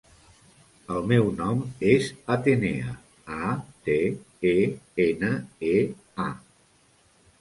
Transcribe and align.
El 0.93 1.03
meu 1.09 1.27
nom 1.41 1.59
és 1.89 2.07
Atenea: 2.35 2.95
a, 3.51 3.53
te, 3.89 3.99
e, 4.55 4.57
ena, 5.07 5.31
e, 5.75 5.77
a. 6.27 6.27